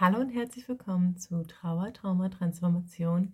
Hallo 0.00 0.20
und 0.20 0.30
herzlich 0.30 0.68
willkommen 0.68 1.16
zu 1.16 1.44
Trauer, 1.44 1.92
Trauma, 1.92 2.28
Transformation. 2.28 3.32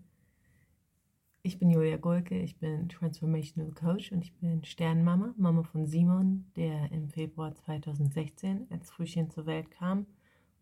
Ich 1.42 1.58
bin 1.58 1.68
Julia 1.68 1.98
Gulke, 1.98 2.40
ich 2.40 2.56
bin 2.56 2.88
Transformational 2.88 3.72
Coach 3.72 4.12
und 4.12 4.24
ich 4.24 4.32
bin 4.36 4.64
Sternmama, 4.64 5.34
Mama 5.36 5.62
von 5.62 5.86
Simon, 5.86 6.46
der 6.56 6.90
im 6.90 7.10
Februar 7.10 7.54
2016 7.54 8.66
als 8.70 8.90
Frühchen 8.90 9.28
zur 9.28 9.44
Welt 9.44 9.70
kam 9.72 10.06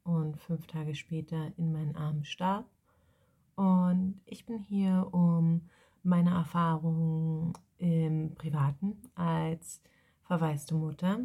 und 0.02 0.40
fünf 0.40 0.66
Tage 0.66 0.96
später 0.96 1.52
in 1.56 1.70
meinen 1.70 1.94
Armen 1.94 2.24
starb. 2.24 2.66
Und 3.54 4.20
ich 4.24 4.44
bin 4.44 4.58
hier, 4.58 5.06
um 5.12 5.68
meine 6.02 6.30
Erfahrungen 6.30 7.52
im 7.78 8.34
Privaten 8.34 8.96
als 9.14 9.80
verwaiste 10.24 10.74
Mutter 10.74 11.20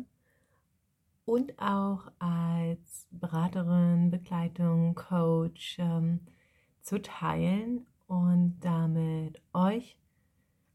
und 1.27 1.59
auch 1.59 2.09
als 2.19 3.05
Beraterin, 3.11 4.11
Begleitung, 4.11 4.95
Coach 4.95 5.77
ähm, 5.77 6.21
zu 6.81 7.01
teilen 7.01 7.85
und 8.07 8.57
damit 8.61 9.41
euch 9.51 9.97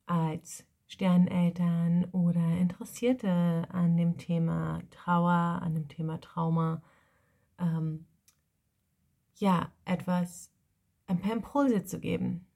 als 0.05 0.67
Sterneltern 0.89 2.05
oder 2.13 2.47
Interessierte 2.59 3.67
an 3.71 3.97
dem 3.97 4.19
Thema 4.19 4.81
Trauer, 4.91 5.63
an 5.63 5.73
dem 5.73 5.89
Thema 5.89 6.21
Trauma, 6.21 6.83
ähm, 7.59 8.05
ja, 9.37 9.73
etwas, 9.87 10.51
ein 11.07 11.19
paar 11.19 11.33
Impulse 11.33 11.87
zu 11.87 11.99
geben. 11.99 12.47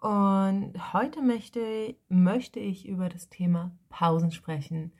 Und 0.00 0.94
heute 0.94 1.20
möchte, 1.20 1.96
möchte 2.08 2.60
ich 2.60 2.88
über 2.88 3.10
das 3.10 3.28
Thema 3.28 3.76
Pausen 3.90 4.32
sprechen 4.32 4.94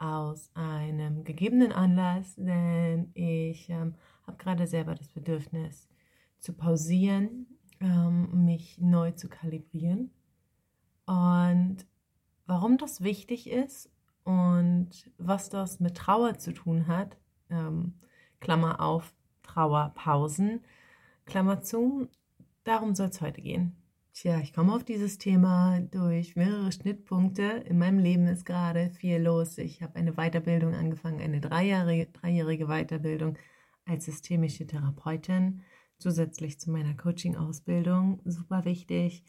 aus 0.00 0.50
einem 0.54 1.24
gegebenen 1.24 1.72
Anlass, 1.72 2.34
denn 2.36 3.10
ich 3.14 3.68
ähm, 3.68 3.94
habe 4.26 4.38
gerade 4.38 4.66
selber 4.66 4.94
das 4.94 5.08
Bedürfnis 5.08 5.88
zu 6.38 6.54
pausieren, 6.54 7.46
ähm, 7.80 8.44
mich 8.44 8.78
neu 8.78 9.12
zu 9.12 9.28
kalibrieren. 9.28 10.10
Und 11.04 11.86
warum 12.46 12.78
das 12.78 13.02
wichtig 13.02 13.50
ist 13.50 13.90
und 14.24 14.90
was 15.18 15.50
das 15.50 15.80
mit 15.80 15.96
Trauer 15.96 16.38
zu 16.38 16.54
tun 16.54 16.86
hat, 16.86 17.18
ähm, 17.50 17.94
Klammer 18.40 18.80
auf, 18.80 19.12
Trauerpausen, 19.42 20.64
Klammer 21.26 21.60
zu, 21.60 22.08
darum 22.64 22.94
soll 22.94 23.08
es 23.08 23.20
heute 23.20 23.42
gehen. 23.42 23.76
Tja, 24.12 24.40
ich 24.40 24.52
komme 24.52 24.74
auf 24.74 24.82
dieses 24.82 25.18
Thema 25.18 25.80
durch 25.80 26.34
mehrere 26.34 26.72
Schnittpunkte. 26.72 27.42
In 27.68 27.78
meinem 27.78 28.00
Leben 28.00 28.26
ist 28.26 28.44
gerade 28.44 28.90
viel 28.90 29.18
los. 29.18 29.56
Ich 29.56 29.82
habe 29.82 29.94
eine 29.96 30.14
Weiterbildung 30.14 30.74
angefangen, 30.74 31.20
eine 31.20 31.40
dreijährige, 31.40 32.06
dreijährige 32.06 32.66
Weiterbildung 32.66 33.38
als 33.84 34.06
systemische 34.06 34.66
Therapeutin, 34.66 35.62
zusätzlich 35.98 36.58
zu 36.58 36.72
meiner 36.72 36.94
Coaching-Ausbildung. 36.96 38.20
Super 38.24 38.64
wichtig. 38.64 39.24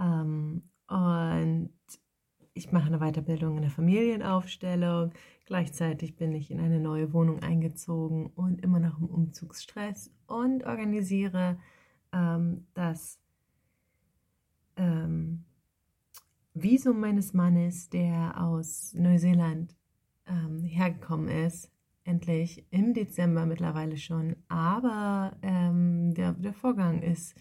Ähm, 0.00 0.70
und 0.88 1.74
ich 2.54 2.72
mache 2.72 2.86
eine 2.86 3.00
Weiterbildung 3.00 3.56
in 3.56 3.62
der 3.62 3.70
Familienaufstellung. 3.70 5.12
Gleichzeitig 5.44 6.16
bin 6.16 6.32
ich 6.32 6.50
in 6.50 6.58
eine 6.58 6.80
neue 6.80 7.12
Wohnung 7.12 7.42
eingezogen 7.42 8.26
und 8.26 8.62
immer 8.62 8.80
noch 8.80 8.98
im 8.98 9.06
Umzugsstress 9.06 10.10
und 10.26 10.64
organisiere 10.64 11.58
ähm, 12.12 12.66
das 12.74 13.21
ähm, 14.82 15.44
Visum 16.54 17.00
meines 17.00 17.32
Mannes, 17.32 17.88
der 17.88 18.34
aus 18.42 18.92
Neuseeland 18.94 19.74
ähm, 20.26 20.64
hergekommen 20.64 21.28
ist, 21.28 21.70
endlich 22.04 22.66
im 22.70 22.92
Dezember 22.92 23.46
mittlerweile 23.46 23.96
schon. 23.96 24.36
Aber 24.48 25.36
ähm, 25.42 26.12
der, 26.14 26.32
der, 26.32 26.52
Vorgang 26.52 27.00
ist 27.00 27.34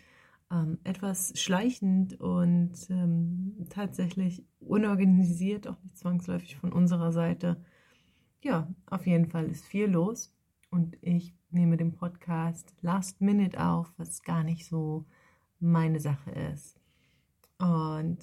ähm, 0.52 0.78
etwas 0.84 1.34
schleichend 1.36 2.20
und 2.22 2.74
ähm, 2.90 3.66
tatsächlich 3.70 4.46
unorganisiert, 4.60 5.68
auch 5.68 5.82
nicht 5.84 5.98
zwangsläufig 5.98 6.56
von 6.58 6.72
unserer 6.72 7.12
Seite. 7.12 7.58
Ja, 8.44 8.68
auf 8.86 9.06
jeden 9.08 9.28
Fall 9.28 9.48
ist 9.48 9.66
viel 9.66 9.88
los 9.88 10.34
und 10.70 10.98
ich 11.02 11.36
nehme 11.50 11.76
den 11.76 11.94
Podcast 11.94 12.74
Last 12.82 13.20
Minute 13.20 13.62
auf, 13.62 13.92
was 13.98 14.24
gar 14.24 14.44
nicht 14.44 14.66
so 14.66 15.06
meine 15.60 16.00
Sache 16.00 16.32
ist. 16.32 16.81
Und 17.62 18.18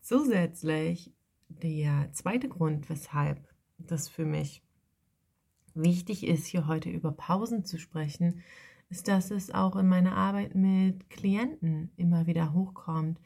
zusätzlich 0.00 1.12
der 1.48 2.10
zweite 2.12 2.48
Grund, 2.48 2.88
weshalb 2.88 3.46
das 3.76 4.08
für 4.08 4.24
mich 4.24 4.62
wichtig 5.74 6.26
ist, 6.26 6.46
hier 6.46 6.66
heute 6.66 6.88
über 6.88 7.12
Pausen 7.12 7.64
zu 7.64 7.78
sprechen, 7.78 8.40
ist, 8.88 9.08
dass 9.08 9.30
es 9.30 9.50
auch 9.50 9.76
in 9.76 9.88
meiner 9.88 10.16
Arbeit 10.16 10.54
mit 10.54 11.10
Klienten 11.10 11.90
immer 11.96 12.26
wieder 12.26 12.54
hochkommt. 12.54 13.20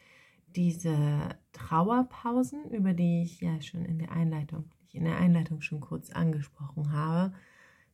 Diese 0.57 1.29
Trauerpausen, 1.53 2.71
über 2.71 2.93
die 2.93 3.23
ich 3.23 3.41
ja 3.41 3.61
schon 3.63 3.85
in 3.85 3.99
der 3.99 4.11
Einleitung, 4.11 4.65
in 4.93 5.05
der 5.05 5.19
Einleitung 5.19 5.61
schon 5.61 5.81
kurz 5.81 6.11
angesprochen 6.11 6.91
habe, 6.93 7.35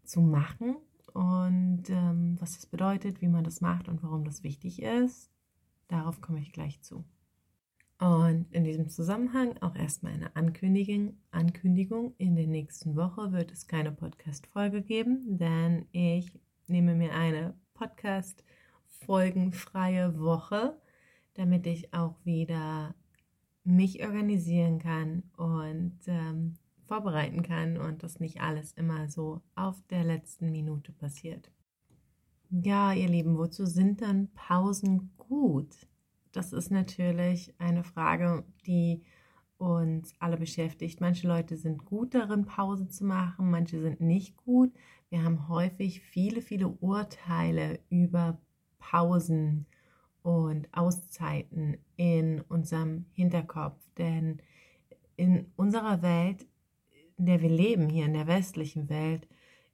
zu 0.04 0.20
machen 0.20 0.76
und 1.12 1.90
ähm, 1.90 2.36
was 2.40 2.52
das 2.52 2.66
bedeutet, 2.66 3.20
wie 3.20 3.28
man 3.28 3.44
das 3.44 3.60
macht 3.60 3.88
und 3.88 4.02
warum 4.02 4.24
das 4.24 4.42
wichtig 4.42 4.80
ist, 4.82 5.30
darauf 5.88 6.20
komme 6.20 6.40
ich 6.40 6.52
gleich 6.52 6.80
zu. 6.80 7.04
Und 8.02 8.46
in 8.50 8.64
diesem 8.64 8.88
Zusammenhang 8.88 9.56
auch 9.62 9.76
erstmal 9.76 10.14
eine 10.14 10.34
Ankündigung. 10.34 11.18
Ankündigung. 11.30 12.16
In 12.18 12.34
der 12.34 12.48
nächsten 12.48 12.96
Woche 12.96 13.30
wird 13.30 13.52
es 13.52 13.68
keine 13.68 13.92
Podcast-Folge 13.92 14.82
geben, 14.82 15.38
denn 15.38 15.86
ich 15.92 16.32
nehme 16.66 16.96
mir 16.96 17.14
eine 17.14 17.54
Podcast-folgenfreie 17.74 20.18
Woche, 20.18 20.76
damit 21.34 21.68
ich 21.68 21.94
auch 21.94 22.16
wieder 22.24 22.96
mich 23.62 24.04
organisieren 24.04 24.80
kann 24.80 25.22
und 25.36 26.00
ähm, 26.08 26.54
vorbereiten 26.86 27.42
kann 27.42 27.76
und 27.76 28.02
das 28.02 28.18
nicht 28.18 28.40
alles 28.40 28.72
immer 28.72 29.08
so 29.08 29.42
auf 29.54 29.80
der 29.90 30.02
letzten 30.02 30.50
Minute 30.50 30.90
passiert. 30.90 31.52
Ja, 32.50 32.92
ihr 32.92 33.08
Lieben, 33.08 33.38
wozu 33.38 33.64
sind 33.64 34.02
dann 34.02 34.26
Pausen 34.34 35.12
gut? 35.18 35.86
Das 36.32 36.52
ist 36.52 36.70
natürlich 36.70 37.54
eine 37.58 37.84
Frage, 37.84 38.44
die 38.66 39.02
uns 39.58 40.14
alle 40.18 40.36
beschäftigt. 40.36 41.00
Manche 41.00 41.28
Leute 41.28 41.56
sind 41.56 41.84
gut 41.84 42.14
darin, 42.14 42.46
Pause 42.46 42.88
zu 42.88 43.04
machen, 43.04 43.50
manche 43.50 43.80
sind 43.80 44.00
nicht 44.00 44.36
gut. 44.36 44.72
Wir 45.08 45.22
haben 45.22 45.48
häufig 45.48 46.00
viele, 46.00 46.42
viele 46.42 46.68
Urteile 46.68 47.78
über 47.88 48.40
Pausen 48.78 49.66
und 50.22 50.68
Auszeiten 50.72 51.76
in 51.96 52.40
unserem 52.48 53.06
Hinterkopf. 53.12 53.78
Denn 53.98 54.40
in 55.16 55.46
unserer 55.56 56.02
Welt, 56.02 56.46
in 57.16 57.26
der 57.26 57.40
wir 57.40 57.50
leben, 57.50 57.88
hier 57.88 58.06
in 58.06 58.14
der 58.14 58.26
westlichen 58.26 58.88
Welt, 58.88 59.28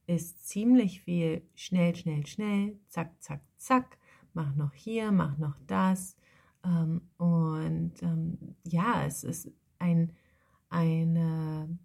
ist 0.07 0.47
ziemlich 0.47 1.03
viel 1.03 1.43
schnell, 1.55 1.95
schnell, 1.95 2.27
schnell, 2.27 2.79
zack, 2.89 3.15
zack, 3.23 3.43
zack, 3.57 3.99
mach 4.35 4.55
noch 4.55 4.75
hier, 4.75 5.13
mach 5.13 5.39
noch 5.39 5.57
das. 5.67 6.18
Ähm, 6.69 7.03
und 7.17 7.95
ähm, 8.03 8.57
ja, 8.65 9.05
es 9.07 9.25
ist 9.25 9.51
ein, 9.79 10.13
eine, 10.69 11.79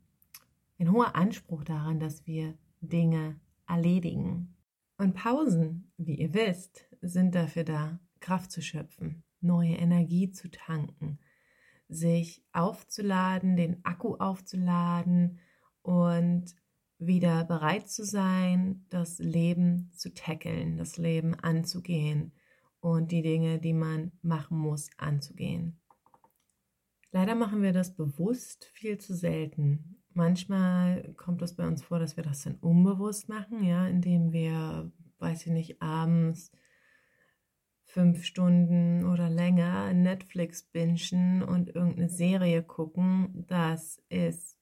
ein 0.77 0.91
hoher 0.91 1.16
Anspruch 1.16 1.63
daran, 1.63 1.99
dass 1.99 2.27
wir 2.27 2.57
Dinge 2.81 3.39
erledigen. 3.67 4.55
Und 4.97 5.16
Pausen, 5.16 5.91
wie 5.97 6.16
ihr 6.16 6.33
wisst, 6.33 6.85
sind 7.01 7.33
dafür 7.35 7.63
da, 7.63 7.99
Kraft 8.19 8.51
zu 8.51 8.61
schöpfen, 8.61 9.23
neue 9.41 9.75
Energie 9.75 10.31
zu 10.31 10.49
tanken, 10.49 11.19
sich 11.89 12.43
aufzuladen, 12.53 13.57
den 13.57 13.83
Akku 13.83 14.16
aufzuladen 14.16 15.39
und 15.81 16.55
wieder 16.99 17.43
bereit 17.43 17.89
zu 17.89 18.05
sein, 18.05 18.85
das 18.89 19.19
Leben 19.19 19.91
zu 19.93 20.13
tackeln, 20.13 20.77
das 20.77 20.97
Leben 20.97 21.35
anzugehen 21.35 22.31
und 22.84 23.14
die 23.14 23.22
Dinge, 23.22 23.59
die 23.59 23.72
man 23.72 24.12
machen 24.22 24.58
muss, 24.58 24.90
anzugehen. 24.97 25.80
Leider 27.14 27.34
machen 27.34 27.62
wir 27.62 27.72
das 27.72 27.96
bewusst 27.96 28.66
viel 28.74 28.97
zu 28.97 29.16
selten. 29.16 30.03
Manchmal 30.14 31.14
kommt 31.14 31.41
es 31.41 31.56
bei 31.56 31.66
uns 31.66 31.82
vor, 31.82 32.00
dass 32.00 32.18
wir 32.18 32.26
das 32.26 32.44
dann 32.44 32.56
unbewusst 32.56 33.30
machen, 33.30 33.64
ja, 33.64 33.88
indem 33.88 34.34
wir, 34.34 34.91
weiß 35.20 35.46
ich 35.46 35.53
nicht, 35.53 35.82
abends 35.82 36.52
fünf 37.85 38.26
Stunden 38.26 39.06
oder 39.06 39.30
länger 39.30 39.94
Netflix 39.94 40.64
bingen 40.64 41.41
und 41.41 41.74
irgendeine 41.74 42.09
Serie 42.09 42.64
gucken. 42.64 43.46
Das 43.47 44.03
ist 44.09 44.58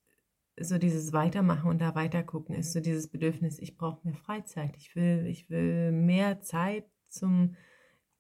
so 0.59 0.77
dieses 0.77 1.11
Weitermachen 1.11 1.71
und 1.71 1.81
da 1.81 1.95
weitergucken, 1.95 2.53
ist 2.53 2.73
so 2.73 2.81
dieses 2.81 3.07
Bedürfnis, 3.07 3.57
ich 3.57 3.77
brauche 3.77 4.05
mehr 4.07 4.15
Freizeit. 4.15 4.77
Ich 4.77 4.95
will, 4.95 5.25
ich 5.25 5.49
will 5.49 5.91
mehr 5.91 6.41
Zeit 6.41 6.85
zum 7.07 7.55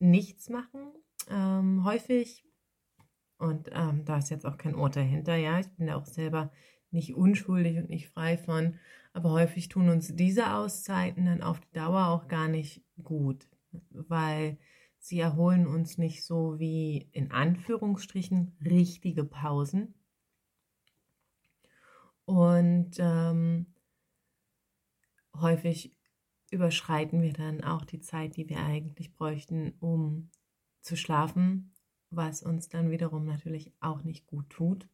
nichts 0.01 0.49
machen. 0.49 0.93
Ähm, 1.29 1.83
häufig, 1.85 2.43
und 3.37 3.69
ähm, 3.73 4.05
da 4.05 4.17
ist 4.17 4.29
jetzt 4.29 4.45
auch 4.45 4.57
kein 4.57 4.75
Urteil 4.75 5.05
hinter, 5.05 5.35
ja, 5.35 5.59
ich 5.59 5.69
bin 5.77 5.87
da 5.87 5.95
auch 5.95 6.05
selber 6.05 6.51
nicht 6.91 7.15
unschuldig 7.15 7.77
und 7.77 7.89
nicht 7.89 8.09
frei 8.09 8.37
von, 8.37 8.79
aber 9.13 9.31
häufig 9.31 9.69
tun 9.69 9.89
uns 9.89 10.15
diese 10.15 10.53
Auszeiten 10.53 11.25
dann 11.25 11.41
auf 11.41 11.59
die 11.59 11.71
Dauer 11.73 12.07
auch 12.07 12.27
gar 12.27 12.47
nicht 12.47 12.83
gut, 13.01 13.47
weil 13.89 14.57
sie 14.97 15.19
erholen 15.19 15.67
uns 15.67 15.97
nicht 15.97 16.25
so 16.25 16.59
wie 16.59 17.09
in 17.11 17.31
Anführungsstrichen 17.31 18.55
richtige 18.63 19.23
Pausen. 19.23 19.95
Und 22.25 22.91
ähm, 22.99 23.73
häufig 25.35 25.95
überschreiten 26.51 27.21
wir 27.21 27.33
dann 27.33 27.63
auch 27.63 27.85
die 27.85 28.01
Zeit, 28.01 28.35
die 28.35 28.47
wir 28.49 28.59
eigentlich 28.59 29.13
bräuchten, 29.13 29.73
um 29.79 30.29
zu 30.81 30.95
schlafen, 30.95 31.73
was 32.09 32.43
uns 32.43 32.69
dann 32.69 32.91
wiederum 32.91 33.25
natürlich 33.25 33.73
auch 33.79 34.03
nicht 34.03 34.27
gut 34.27 34.49
tut. 34.49 34.87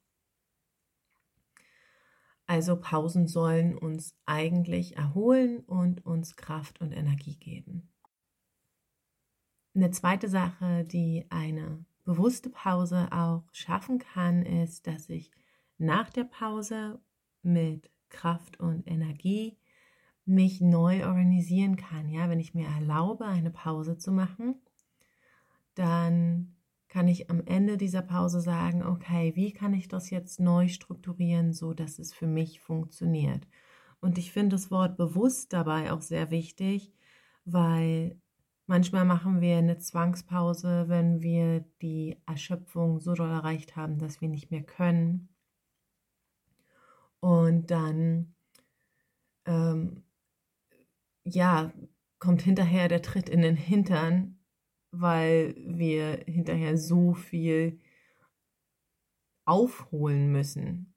Also 2.45 2.79
Pausen 2.79 3.27
sollen 3.27 3.77
uns 3.77 4.15
eigentlich 4.25 4.95
erholen 4.95 5.59
und 5.59 6.05
uns 6.05 6.37
Kraft 6.37 6.79
und 6.79 6.93
Energie 6.93 7.35
geben. 7.35 7.89
Eine 9.75 9.91
zweite 9.91 10.29
Sache, 10.29 10.85
die 10.85 11.25
eine 11.29 11.85
bewusste 12.05 12.49
Pause 12.49 13.09
auch 13.11 13.43
schaffen 13.51 13.99
kann, 13.99 14.43
ist, 14.43 14.87
dass 14.87 15.09
ich 15.09 15.31
nach 15.77 16.09
der 16.09 16.23
Pause 16.23 17.01
mit 17.41 17.91
Kraft 18.09 18.59
und 18.59 18.87
Energie 18.87 19.57
mich 20.27 20.61
neu 20.61 21.05
organisieren 21.05 21.75
kann. 21.75 22.09
Ja, 22.09 22.29
wenn 22.29 22.39
ich 22.39 22.53
mir 22.53 22.67
erlaube, 22.67 23.25
eine 23.25 23.51
Pause 23.51 23.97
zu 23.97 24.11
machen, 24.11 24.55
dann 25.75 26.55
kann 26.87 27.07
ich 27.07 27.29
am 27.29 27.41
Ende 27.45 27.77
dieser 27.77 28.01
Pause 28.01 28.41
sagen, 28.41 28.83
okay, 28.83 29.35
wie 29.35 29.51
kann 29.53 29.73
ich 29.73 29.87
das 29.87 30.09
jetzt 30.09 30.39
neu 30.39 30.67
strukturieren, 30.67 31.53
so 31.53 31.73
dass 31.73 31.99
es 31.99 32.13
für 32.13 32.27
mich 32.27 32.59
funktioniert? 32.61 33.47
Und 33.99 34.17
ich 34.17 34.31
finde 34.31 34.55
das 34.55 34.71
Wort 34.71 34.97
bewusst 34.97 35.53
dabei 35.53 35.91
auch 35.91 36.01
sehr 36.01 36.31
wichtig, 36.31 36.93
weil 37.45 38.19
manchmal 38.67 39.05
machen 39.05 39.41
wir 39.41 39.57
eine 39.57 39.77
Zwangspause, 39.77 40.85
wenn 40.87 41.21
wir 41.21 41.61
die 41.81 42.17
Erschöpfung 42.25 42.99
so 42.99 43.13
doll 43.13 43.29
erreicht 43.29 43.75
haben, 43.75 43.97
dass 43.97 44.21
wir 44.21 44.29
nicht 44.29 44.51
mehr 44.51 44.63
können. 44.63 45.29
Und 47.19 47.71
dann, 47.71 48.35
ähm, 49.45 50.03
ja, 51.27 51.71
kommt 52.19 52.41
hinterher 52.41 52.87
der 52.87 53.01
Tritt 53.01 53.29
in 53.29 53.41
den 53.41 53.55
Hintern 53.55 54.37
weil 54.91 55.55
wir 55.57 56.23
hinterher 56.25 56.77
so 56.77 57.13
viel 57.13 57.79
aufholen 59.45 60.31
müssen, 60.31 60.93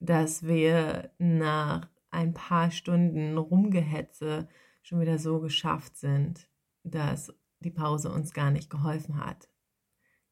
dass 0.00 0.46
wir 0.46 1.10
nach 1.18 1.88
ein 2.10 2.32
paar 2.34 2.70
Stunden 2.70 3.36
Rumgehetze 3.36 4.48
schon 4.82 5.00
wieder 5.00 5.18
so 5.18 5.40
geschafft 5.40 5.96
sind, 5.96 6.48
dass 6.84 7.32
die 7.60 7.70
Pause 7.70 8.12
uns 8.12 8.32
gar 8.32 8.50
nicht 8.50 8.70
geholfen 8.70 9.18
hat. 9.24 9.48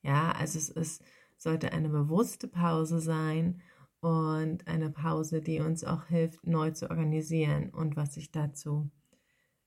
Ja, 0.02 0.32
also 0.32 0.58
es 0.58 0.69
ist, 0.69 1.02
sollte 1.37 1.72
eine 1.72 1.88
bewusste 1.88 2.49
Pause 2.49 3.00
sein 3.00 3.60
und 4.00 4.66
eine 4.69 4.90
Pause, 4.90 5.40
die 5.40 5.60
uns 5.60 5.84
auch 5.84 6.06
hilft, 6.06 6.46
neu 6.46 6.70
zu 6.70 6.88
organisieren. 6.88 7.70
Und 7.70 7.96
was 7.96 8.16
ich 8.16 8.31
dazu 8.31 8.90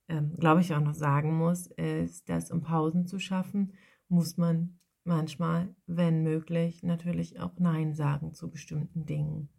ähm, 0.09 0.35
glaube 0.37 0.61
ich, 0.61 0.73
auch 0.73 0.81
noch 0.81 0.95
sagen 0.95 1.37
muss, 1.37 1.67
ist, 1.67 2.29
dass 2.29 2.51
um 2.51 2.61
Pausen 2.61 3.05
zu 3.07 3.19
schaffen, 3.19 3.73
muss 4.07 4.37
man 4.37 4.79
manchmal, 5.03 5.73
wenn 5.87 6.23
möglich, 6.23 6.83
natürlich 6.83 7.39
auch 7.39 7.53
Nein 7.57 7.93
sagen 7.93 8.33
zu 8.33 8.49
bestimmten 8.49 9.05
Dingen. 9.05 9.49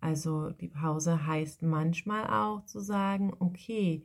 Also 0.00 0.50
die 0.50 0.68
Pause 0.68 1.26
heißt 1.26 1.62
manchmal 1.62 2.26
auch 2.26 2.64
zu 2.64 2.80
sagen, 2.80 3.32
okay, 3.38 4.04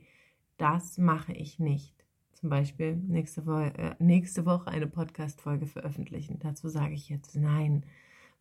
das 0.58 0.98
mache 0.98 1.32
ich 1.32 1.58
nicht. 1.58 1.94
Zum 2.32 2.50
Beispiel 2.50 2.96
nächste, 2.96 3.46
Woche, 3.46 3.72
äh, 3.78 3.94
nächste 3.98 4.44
Woche 4.44 4.70
eine 4.70 4.86
Podcast-Folge 4.86 5.66
veröffentlichen. 5.66 6.38
Dazu 6.38 6.68
sage 6.68 6.94
ich 6.94 7.08
jetzt 7.08 7.34
Nein, 7.34 7.84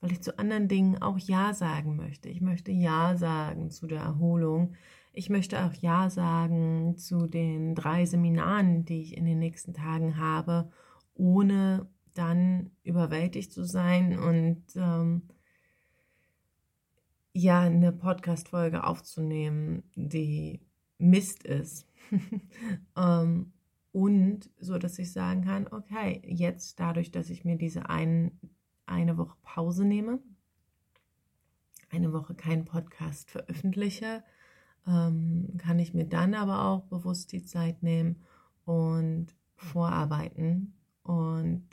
weil 0.02 0.12
ich 0.12 0.22
zu 0.22 0.38
anderen 0.38 0.68
Dingen 0.68 1.02
auch 1.02 1.18
Ja 1.18 1.54
sagen 1.54 1.96
möchte. 1.96 2.28
Ich 2.28 2.42
möchte 2.42 2.72
Ja 2.72 3.16
sagen 3.16 3.72
zu 3.72 3.88
der 3.88 4.02
Erholung. 4.02 4.74
Ich 5.18 5.30
möchte 5.30 5.64
auch 5.64 5.74
Ja 5.76 6.10
sagen 6.10 6.98
zu 6.98 7.26
den 7.26 7.74
drei 7.74 8.06
Seminaren, 8.06 8.84
die 8.84 9.02
ich 9.02 9.16
in 9.16 9.24
den 9.24 9.40
nächsten 9.40 9.74
Tagen 9.74 10.18
habe, 10.18 10.70
ohne 11.14 11.88
dann 12.14 12.72
überwältigt 12.84 13.54
zu 13.54 13.64
sein 13.64 14.20
und 14.20 14.62
ähm, 14.76 15.22
ja, 17.32 17.62
eine 17.62 17.94
Podcast-Folge 17.94 18.84
aufzunehmen, 18.84 19.84
die 19.96 20.60
Mist 20.98 21.44
ist. 21.44 21.88
ähm, 22.98 23.54
und 23.94 24.50
so, 24.60 24.78
dass 24.78 25.00
ich 25.00 25.14
sagen 25.14 25.46
kann, 25.46 25.68
okay, 25.68 26.22
jetzt 26.26 26.82
dadurch, 26.82 27.12
dass 27.12 27.30
ich 27.30 27.46
mir 27.46 27.56
diese 27.56 27.90
ein, 27.90 28.38
eine 28.86 29.18
Woche 29.18 29.38
Pause 29.44 29.86
nehme, 29.86 30.20
eine 31.90 32.12
Woche 32.12 32.36
keinen 32.36 32.66
Podcast 32.66 33.32
veröffentliche, 33.32 34.26
ähm, 34.88 35.54
kann 35.58 35.80
ich 35.80 35.94
mir 35.94 36.06
dann 36.06 36.34
aber 36.34 36.66
auch 36.66 36.84
bewusst 36.84 37.32
die 37.32 37.44
Zeit 37.44 37.84
nehmen 37.84 38.18
und 38.66 39.28
vorarbeiten 39.56 40.74
und 41.04 41.64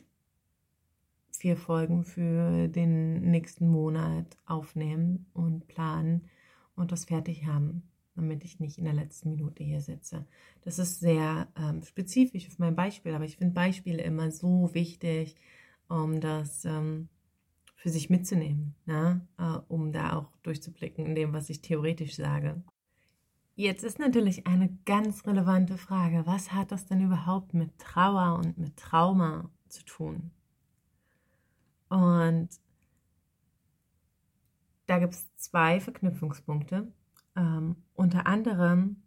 vier 1.30 1.56
Folgen 1.56 2.04
für 2.04 2.68
den 2.68 3.30
nächsten 3.30 3.68
Monat 3.68 4.36
aufnehmen 4.46 5.26
und 5.32 5.66
planen 5.66 6.28
und 6.76 6.92
das 6.92 7.06
fertig 7.06 7.46
haben, 7.46 7.82
damit 8.14 8.44
ich 8.44 8.60
nicht 8.60 8.78
in 8.78 8.84
der 8.84 8.94
letzten 8.94 9.30
Minute 9.30 9.64
hier 9.64 9.80
sitze. 9.80 10.26
Das 10.62 10.78
ist 10.78 11.00
sehr 11.00 11.48
ähm, 11.56 11.82
spezifisch 11.82 12.46
auf 12.46 12.58
mein 12.58 12.76
Beispiel, 12.76 13.14
aber 13.14 13.24
ich 13.24 13.38
finde 13.38 13.54
Beispiele 13.54 14.02
immer 14.02 14.30
so 14.30 14.72
wichtig, 14.72 15.36
um 15.88 16.20
das 16.20 16.64
ähm, 16.64 17.08
für 17.74 17.90
sich 17.90 18.08
mitzunehmen, 18.08 18.76
ne? 18.86 19.26
äh, 19.38 19.58
um 19.68 19.90
da 19.90 20.16
auch 20.16 20.36
durchzublicken 20.44 21.06
in 21.06 21.14
dem, 21.16 21.32
was 21.32 21.50
ich 21.50 21.60
theoretisch 21.60 22.14
sage. 22.14 22.62
Jetzt 23.54 23.84
ist 23.84 23.99
natürlich 23.99 24.46
eine 24.46 24.70
ganz 24.87 25.26
relevante 25.26 25.76
Frage, 25.76 26.25
was 26.26 26.52
hat 26.52 26.72
das 26.72 26.87
denn 26.87 27.04
überhaupt 27.04 27.52
mit 27.52 27.78
Trauer 27.78 28.38
und 28.38 28.56
mit 28.56 28.76
Trauma 28.78 29.50
zu 29.69 29.84
tun? 29.84 30.31
Und 31.90 32.49
da 34.87 34.99
gibt 34.99 35.12
es 35.14 35.37
zwei 35.37 35.81
Verknüpfungspunkte. 35.81 36.90
Ähm, 37.37 37.76
unter 37.94 38.26
anderem 38.26 39.02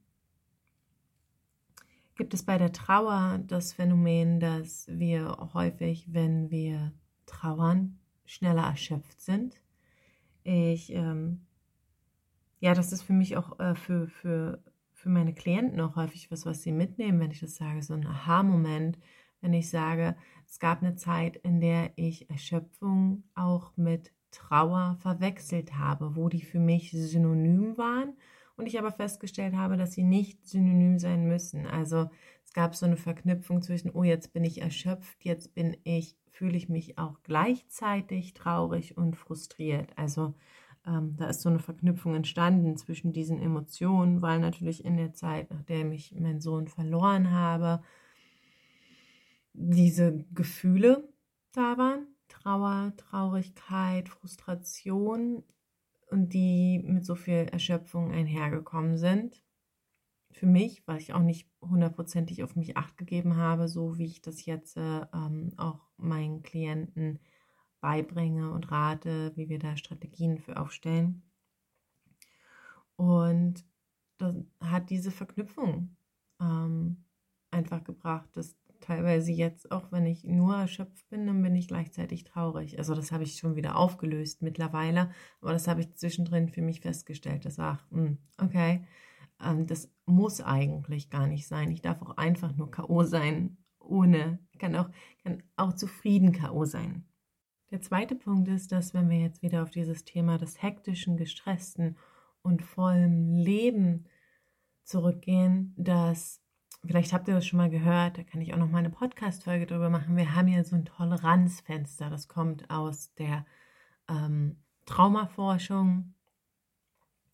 gibt 2.15 2.35
es 2.35 2.43
bei 2.43 2.59
der 2.59 2.71
Trauer 2.71 3.39
das 3.47 3.73
Phänomen, 3.73 4.39
dass 4.39 4.87
wir 4.87 5.49
häufig, 5.53 6.13
wenn 6.13 6.51
wir 6.51 6.93
trauern, 7.25 7.99
schneller 8.25 8.63
erschöpft 8.63 9.19
sind. 9.19 9.59
Ich 10.43 10.91
ähm, 10.93 11.44
ja, 12.65 12.73
das 12.73 12.91
ist 12.91 13.03
für 13.03 13.13
mich 13.13 13.37
auch 13.37 13.59
äh, 13.59 13.75
für, 13.75 14.07
für, 14.07 14.59
für 14.91 15.09
meine 15.09 15.35
Klienten 15.35 15.79
auch 15.81 15.95
häufig 15.95 16.31
was, 16.31 16.47
was 16.47 16.63
sie 16.63 16.71
mitnehmen, 16.71 17.19
wenn 17.19 17.29
ich 17.29 17.41
das 17.41 17.57
sage, 17.57 17.83
so 17.83 17.93
ein 17.93 18.07
Aha-Moment, 18.07 18.97
wenn 19.39 19.53
ich 19.53 19.69
sage, 19.69 20.15
es 20.47 20.57
gab 20.57 20.81
eine 20.81 20.95
Zeit, 20.95 21.35
in 21.35 21.59
der 21.59 21.91
ich 21.95 22.27
Erschöpfung 22.27 23.23
auch 23.35 23.77
mit 23.77 24.11
Trauer 24.31 24.97
verwechselt 24.99 25.77
habe, 25.77 26.15
wo 26.15 26.27
die 26.27 26.41
für 26.41 26.57
mich 26.57 26.89
synonym 26.89 27.77
waren 27.77 28.17
und 28.57 28.65
ich 28.65 28.79
aber 28.79 28.91
festgestellt 28.91 29.53
habe, 29.55 29.77
dass 29.77 29.91
sie 29.91 30.03
nicht 30.03 30.47
synonym 30.47 30.97
sein 30.97 31.27
müssen. 31.27 31.67
Also 31.67 32.09
es 32.43 32.53
gab 32.53 32.73
so 32.73 32.87
eine 32.87 32.97
Verknüpfung 32.97 33.61
zwischen, 33.61 33.91
oh, 33.91 34.03
jetzt 34.03 34.33
bin 34.33 34.43
ich 34.43 34.63
erschöpft, 34.63 35.23
jetzt 35.23 35.53
bin 35.53 35.77
ich, 35.83 36.17
fühle 36.31 36.57
ich 36.57 36.67
mich 36.67 36.97
auch 36.97 37.21
gleichzeitig 37.21 38.33
traurig 38.33 38.97
und 38.97 39.15
frustriert. 39.15 39.95
Also 39.97 40.33
ähm, 40.87 41.15
da 41.17 41.29
ist 41.29 41.41
so 41.41 41.49
eine 41.49 41.59
Verknüpfung 41.59 42.15
entstanden 42.15 42.77
zwischen 42.77 43.13
diesen 43.13 43.41
Emotionen, 43.41 44.21
weil 44.21 44.39
natürlich 44.39 44.85
in 44.85 44.97
der 44.97 45.13
Zeit, 45.13 45.49
nachdem 45.51 45.91
ich 45.91 46.13
meinen 46.13 46.41
Sohn 46.41 46.67
verloren 46.67 47.31
habe, 47.31 47.83
diese 49.53 50.25
Gefühle 50.33 51.07
da 51.53 51.77
waren. 51.77 52.07
Trauer, 52.27 52.93
Traurigkeit, 52.97 54.09
Frustration 54.09 55.43
und 56.09 56.33
die 56.33 56.79
mit 56.83 57.05
so 57.05 57.15
viel 57.15 57.47
Erschöpfung 57.51 58.11
einhergekommen 58.11 58.97
sind. 58.97 59.41
Für 60.31 60.47
mich, 60.47 60.85
weil 60.85 60.99
ich 60.99 61.13
auch 61.13 61.21
nicht 61.21 61.47
hundertprozentig 61.61 62.43
auf 62.43 62.55
mich 62.55 62.77
acht 62.77 62.97
gegeben 62.97 63.37
habe, 63.37 63.67
so 63.67 63.97
wie 63.97 64.05
ich 64.05 64.21
das 64.21 64.45
jetzt 64.45 64.75
äh, 64.75 65.01
ähm, 65.13 65.53
auch 65.57 65.79
meinen 65.97 66.43
Klienten 66.43 67.19
beibringe 67.85 68.49
und 68.49 68.71
rate, 68.71 69.31
wie 69.35 69.47
wir 69.47 69.59
da 69.59 69.77
Strategien 69.77 70.39
für 70.39 70.59
aufstellen. 70.59 71.21
Und 72.95 73.63
das 74.17 74.35
hat 74.59 74.89
diese 74.89 75.11
Verknüpfung 75.11 75.95
ähm, 76.41 77.05
einfach 77.51 77.83
gebracht, 77.83 78.27
dass 78.33 78.57
teilweise 78.79 79.31
jetzt, 79.31 79.71
auch 79.71 79.91
wenn 79.91 80.07
ich 80.07 80.23
nur 80.23 80.55
erschöpft 80.55 81.07
bin, 81.09 81.27
dann 81.27 81.43
bin 81.43 81.55
ich 81.55 81.67
gleichzeitig 81.67 82.23
traurig. 82.23 82.79
Also 82.79 82.95
das 82.95 83.11
habe 83.11 83.23
ich 83.23 83.37
schon 83.37 83.55
wieder 83.55 83.75
aufgelöst 83.75 84.41
mittlerweile, 84.41 85.11
aber 85.39 85.53
das 85.53 85.67
habe 85.67 85.81
ich 85.81 85.93
zwischendrin 85.93 86.49
für 86.49 86.63
mich 86.63 86.81
festgestellt. 86.81 87.45
Das 87.45 87.59
war, 87.59 87.81
hm, 87.91 88.17
okay, 88.39 88.83
ähm, 89.43 89.67
das 89.67 89.91
muss 90.07 90.41
eigentlich 90.41 91.11
gar 91.11 91.27
nicht 91.27 91.45
sein. 91.47 91.69
Ich 91.69 91.83
darf 91.83 92.01
auch 92.01 92.17
einfach 92.17 92.55
nur 92.55 92.71
K.O. 92.71 93.03
sein, 93.03 93.57
ohne, 93.77 94.39
kann 94.57 94.75
auch, 94.75 94.89
kann 95.21 95.43
auch 95.55 95.73
zufrieden 95.73 96.31
K.O. 96.31 96.65
sein. 96.65 97.05
Der 97.71 97.81
zweite 97.81 98.15
Punkt 98.15 98.47
ist, 98.47 98.71
dass 98.71 98.93
wenn 98.93 99.09
wir 99.09 99.19
jetzt 99.19 99.41
wieder 99.41 99.63
auf 99.63 99.71
dieses 99.71 100.03
Thema 100.05 100.37
des 100.37 100.61
hektischen, 100.61 101.17
gestressten 101.17 101.97
und 102.41 102.61
vollen 102.61 103.35
Leben 103.35 104.05
zurückgehen, 104.83 105.73
dass 105.75 106.41
vielleicht 106.85 107.11
habt 107.11 107.27
ihr 107.27 107.33
das 107.33 107.47
schon 107.47 107.57
mal 107.57 107.71
gehört, 107.71 108.19
da 108.19 108.23
kann 108.23 108.41
ich 108.41 108.53
auch 108.53 108.57
noch 108.57 108.69
mal 108.69 108.79
eine 108.79 108.91
Podcast-Folge 108.91 109.65
drüber 109.65 109.89
machen. 109.89 110.15
Wir 110.15 110.35
haben 110.35 110.47
hier 110.47 110.63
so 110.63 110.75
ein 110.75 110.85
Toleranzfenster, 110.85 112.09
das 112.09 112.27
kommt 112.27 112.69
aus 112.69 113.13
der 113.15 113.45
ähm, 114.07 114.57
Traumaforschung. 114.85 116.13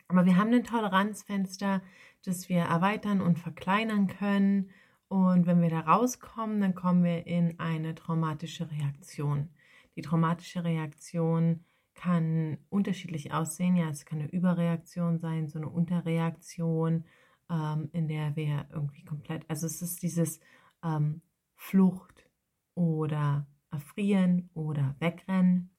Aber 0.08 0.26
wir 0.26 0.38
haben 0.38 0.54
ein 0.54 0.64
Toleranzfenster, 0.64 1.82
das 2.24 2.50
wir 2.50 2.62
erweitern 2.62 3.22
und 3.22 3.40
verkleinern 3.40 4.08
können. 4.08 4.70
Und 5.10 5.46
wenn 5.46 5.62
wir 5.62 5.70
da 5.70 5.82
rauskommen, 5.82 6.62
dann 6.62 6.76
kommen 6.76 7.04
wir 7.04 7.28
in 7.28 7.60
eine 7.60 7.96
traumatische 7.96 8.70
Reaktion. 8.72 9.50
Die 9.96 10.02
traumatische 10.02 10.64
Reaktion 10.64 11.66
kann 11.94 12.58
unterschiedlich 12.70 13.34
aussehen. 13.34 13.76
Ja, 13.76 13.90
es 13.90 14.06
kann 14.06 14.20
eine 14.20 14.32
Überreaktion 14.32 15.20
sein, 15.20 15.48
so 15.48 15.60
eine 15.60 15.70
Unterreaktion 15.70 17.04
ähm, 17.52 17.90
in 17.92 18.08
der 18.08 18.36
wir 18.36 18.66
irgendwie 18.72 19.04
komplett, 19.04 19.48
also 19.50 19.68
es 19.68 19.82
ist 19.82 20.02
dieses 20.02 20.40
ähm, 20.84 21.22
Flucht 21.56 22.30
oder 22.76 23.46
Erfrieren 23.70 24.50
oder 24.54 24.96
Wegrennen. 25.00 25.70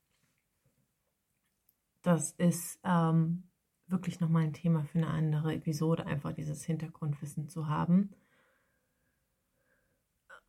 Das 2.02 2.33
ist 2.33 2.78
ähm, 2.85 3.45
wirklich 3.87 4.21
nochmal 4.21 4.42
ein 4.42 4.52
Thema 4.52 4.85
für 4.85 4.99
eine 4.99 5.09
andere 5.09 5.54
Episode, 5.54 6.07
einfach 6.07 6.33
dieses 6.33 6.64
Hintergrundwissen 6.64 7.49
zu 7.49 7.69
haben. 7.69 8.14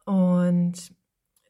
Und 0.05 0.95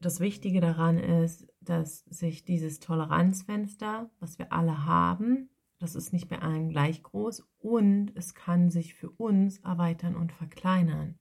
das 0.05 0.19
Wichtige 0.19 0.61
daran 0.61 0.97
ist, 0.97 1.47
dass 1.61 1.99
sich 2.05 2.45
dieses 2.45 2.79
Toleranzfenster, 2.79 4.09
was 4.19 4.37
wir 4.39 4.51
alle 4.51 4.85
haben, 4.85 5.49
das 5.79 5.95
ist 5.95 6.13
nicht 6.13 6.29
bei 6.29 6.39
allen 6.39 6.69
gleich 6.69 7.03
groß 7.03 7.45
und 7.59 8.11
es 8.15 8.35
kann 8.35 8.69
sich 8.69 8.93
für 8.93 9.09
uns 9.09 9.59
erweitern 9.59 10.15
und 10.15 10.31
verkleinern. 10.31 11.19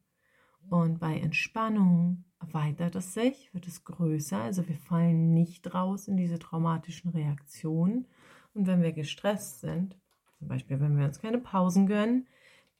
Und 0.70 1.00
bei 1.00 1.18
Entspannung 1.18 2.24
erweitert 2.40 2.94
es 2.94 3.14
sich, 3.14 3.52
wird 3.52 3.66
es 3.66 3.84
größer, 3.84 4.40
also 4.40 4.68
wir 4.68 4.76
fallen 4.76 5.34
nicht 5.34 5.74
raus 5.74 6.06
in 6.06 6.16
diese 6.16 6.38
traumatischen 6.38 7.10
Reaktionen. 7.10 8.06
Und 8.54 8.66
wenn 8.66 8.82
wir 8.82 8.92
gestresst 8.92 9.60
sind, 9.60 9.96
zum 10.38 10.48
Beispiel 10.48 10.80
wenn 10.80 10.96
wir 10.96 11.06
uns 11.06 11.20
keine 11.20 11.38
Pausen 11.38 11.86
gönnen, 11.86 12.28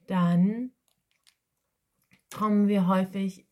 dann 0.07 0.71
kommen 2.33 2.67
wir 2.67 2.87
häufig 2.87 3.45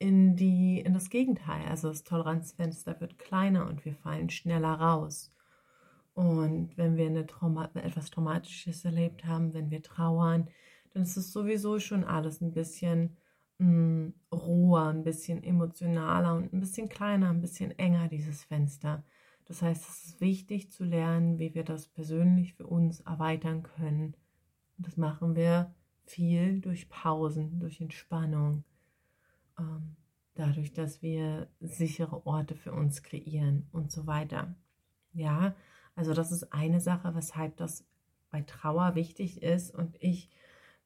in, 0.00 0.34
die, 0.34 0.80
in 0.80 0.94
das 0.94 1.10
Gegenteil. 1.10 1.66
Also 1.68 1.88
das 1.88 2.02
Toleranzfenster 2.02 3.00
wird 3.00 3.18
kleiner 3.18 3.68
und 3.68 3.84
wir 3.84 3.94
fallen 3.94 4.30
schneller 4.30 4.72
raus. 4.72 5.30
Und 6.14 6.76
wenn 6.76 6.96
wir 6.96 7.06
eine 7.06 7.26
Trauma 7.26 7.70
etwas 7.74 8.10
Traumatisches 8.10 8.84
erlebt 8.84 9.26
haben, 9.26 9.54
wenn 9.54 9.70
wir 9.70 9.82
trauern, 9.82 10.48
dann 10.92 11.02
ist 11.02 11.16
es 11.16 11.32
sowieso 11.32 11.78
schon 11.78 12.02
alles 12.02 12.40
ein 12.40 12.52
bisschen 12.52 13.18
mh, 13.58 13.66
mm, 13.68 14.14
roher, 14.32 14.88
ein 14.88 15.04
bisschen 15.04 15.44
emotionaler 15.44 16.34
und 16.34 16.52
ein 16.52 16.60
bisschen 16.60 16.88
kleiner, 16.88 17.30
ein 17.30 17.42
bisschen 17.42 17.78
enger, 17.78 18.08
dieses 18.08 18.44
Fenster. 18.44 19.04
Das 19.44 19.60
heißt, 19.60 19.86
es 19.86 20.04
ist 20.06 20.20
wichtig 20.20 20.72
zu 20.72 20.84
lernen, 20.84 21.38
wie 21.38 21.54
wir 21.54 21.64
das 21.64 21.88
persönlich 21.88 22.54
für 22.54 22.66
uns 22.66 23.00
erweitern 23.00 23.62
können. 23.62 24.16
Und 24.78 24.86
das 24.86 24.96
machen 24.96 25.36
wir 25.36 25.74
viel 26.06 26.60
durch 26.60 26.88
Pausen, 26.88 27.60
durch 27.60 27.80
Entspannung, 27.80 28.64
dadurch, 30.34 30.72
dass 30.72 31.02
wir 31.02 31.48
sichere 31.60 32.26
Orte 32.26 32.54
für 32.54 32.72
uns 32.72 33.02
kreieren 33.02 33.68
und 33.72 33.90
so 33.90 34.06
weiter. 34.06 34.54
Ja, 35.12 35.54
also 35.94 36.14
das 36.14 36.32
ist 36.32 36.52
eine 36.52 36.80
Sache, 36.80 37.14
weshalb 37.14 37.56
das 37.56 37.86
bei 38.30 38.42
Trauer 38.42 38.94
wichtig 38.94 39.42
ist 39.42 39.74
und 39.74 39.96
ich 40.00 40.30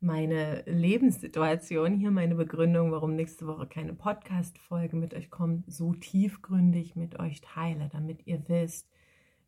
meine 0.00 0.62
Lebenssituation, 0.66 1.94
hier 1.94 2.10
meine 2.10 2.34
Begründung, 2.34 2.92
warum 2.92 3.14
nächste 3.14 3.46
Woche 3.46 3.66
keine 3.66 3.94
Podcast-Folge 3.94 4.96
mit 4.96 5.14
euch 5.14 5.30
kommt, 5.30 5.70
so 5.72 5.94
tiefgründig 5.94 6.94
mit 6.94 7.18
euch 7.18 7.40
teile, 7.40 7.88
damit 7.90 8.26
ihr 8.26 8.46
wisst, 8.48 8.88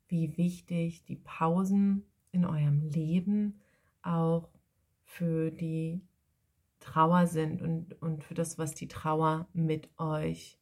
wie 0.09 0.37
wichtig 0.37 1.04
die 1.04 1.16
Pausen 1.16 2.06
in 2.33 2.45
eurem 2.45 2.80
Leben 2.88 3.61
auch 4.02 4.49
für 5.04 5.50
die 5.50 6.00
Trauer 6.87 7.26
sind 7.26 7.62
und, 7.62 8.00
und 8.00 8.23
für 8.23 8.35
das, 8.35 8.59
was 8.59 8.75
die 8.75 8.87
Trauer 8.88 9.49
mit 9.52 9.90
euch 9.99 10.59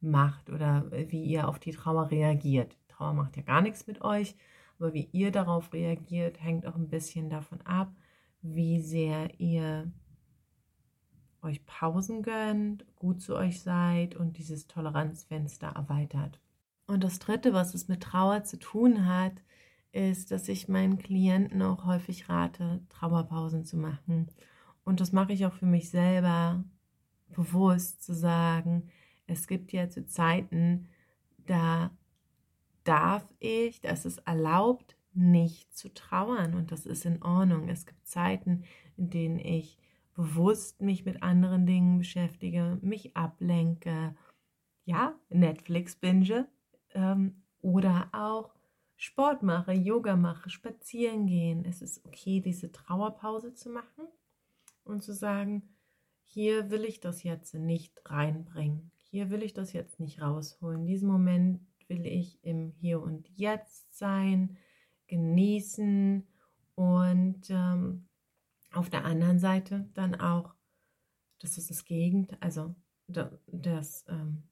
macht 0.00 0.48
oder 0.50 0.90
wie 0.90 1.22
ihr 1.22 1.48
auf 1.48 1.58
die 1.58 1.72
Trauer 1.72 2.10
reagiert. 2.10 2.76
Trauer 2.88 3.12
macht 3.12 3.36
ja 3.36 3.42
gar 3.42 3.60
nichts 3.60 3.86
mit 3.86 4.00
euch, 4.00 4.34
aber 4.78 4.94
wie 4.94 5.08
ihr 5.12 5.30
darauf 5.30 5.72
reagiert, 5.74 6.42
hängt 6.42 6.66
auch 6.66 6.76
ein 6.76 6.88
bisschen 6.88 7.28
davon 7.28 7.60
ab, 7.62 7.94
wie 8.40 8.80
sehr 8.80 9.38
ihr 9.38 9.92
euch 11.42 11.64
Pausen 11.66 12.22
gönnt, 12.22 12.86
gut 12.96 13.20
zu 13.20 13.36
euch 13.36 13.60
seid 13.60 14.16
und 14.16 14.38
dieses 14.38 14.66
Toleranzfenster 14.66 15.68
erweitert. 15.68 16.40
Und 16.86 17.04
das 17.04 17.18
Dritte, 17.18 17.52
was 17.52 17.74
es 17.74 17.88
mit 17.88 18.02
Trauer 18.02 18.44
zu 18.44 18.58
tun 18.58 19.06
hat, 19.06 19.34
ist, 19.92 20.30
dass 20.30 20.48
ich 20.48 20.68
meinen 20.68 20.98
Klienten 20.98 21.60
auch 21.62 21.84
häufig 21.84 22.28
rate, 22.30 22.80
Trauerpausen 22.88 23.64
zu 23.64 23.76
machen. 23.76 24.28
Und 24.86 25.00
das 25.00 25.10
mache 25.10 25.32
ich 25.32 25.44
auch 25.44 25.52
für 25.52 25.66
mich 25.66 25.90
selber 25.90 26.64
bewusst 27.34 28.04
zu 28.04 28.14
sagen, 28.14 28.88
es 29.26 29.48
gibt 29.48 29.72
ja 29.72 29.90
zu 29.90 30.06
Zeiten, 30.06 30.86
da 31.44 31.90
darf 32.84 33.26
ich, 33.40 33.80
das 33.80 34.06
ist 34.06 34.18
erlaubt, 34.28 34.96
nicht 35.12 35.76
zu 35.76 35.92
trauern 35.92 36.54
und 36.54 36.70
das 36.70 36.86
ist 36.86 37.04
in 37.04 37.20
Ordnung. 37.20 37.68
Es 37.68 37.84
gibt 37.84 38.06
Zeiten, 38.06 38.62
in 38.96 39.10
denen 39.10 39.40
ich 39.40 39.76
bewusst 40.14 40.80
mich 40.80 41.04
mit 41.04 41.20
anderen 41.20 41.66
Dingen 41.66 41.98
beschäftige, 41.98 42.78
mich 42.80 43.16
ablenke, 43.16 44.14
ja, 44.84 45.18
Netflix 45.30 45.96
binge 45.96 46.46
ähm, 46.94 47.42
oder 47.60 48.08
auch 48.12 48.54
Sport 48.94 49.42
mache, 49.42 49.72
Yoga 49.72 50.14
mache, 50.14 50.48
spazieren 50.48 51.26
gehen. 51.26 51.64
Es 51.64 51.82
ist 51.82 52.06
okay, 52.06 52.40
diese 52.40 52.70
Trauerpause 52.70 53.52
zu 53.52 53.68
machen 53.68 54.06
und 54.86 55.02
zu 55.02 55.12
sagen, 55.12 55.68
hier 56.22 56.70
will 56.70 56.84
ich 56.84 57.00
das 57.00 57.22
jetzt 57.22 57.54
nicht 57.54 58.00
reinbringen. 58.04 58.90
Hier 58.96 59.30
will 59.30 59.42
ich 59.42 59.54
das 59.54 59.72
jetzt 59.72 60.00
nicht 60.00 60.20
rausholen. 60.20 60.84
Diesen 60.84 61.08
Moment 61.08 61.60
will 61.88 62.04
ich 62.06 62.42
im 62.44 62.70
Hier 62.70 63.00
und 63.00 63.28
Jetzt 63.28 63.96
sein, 63.96 64.56
genießen 65.06 66.26
und 66.74 67.48
ähm, 67.50 68.08
auf 68.72 68.90
der 68.90 69.04
anderen 69.04 69.38
Seite 69.38 69.88
dann 69.94 70.14
auch, 70.14 70.54
das 71.38 71.58
ist 71.58 71.70
das 71.70 71.84
Gegenteil, 71.84 72.38
also 72.40 72.74
das, 73.06 74.04
ähm, 74.08 74.42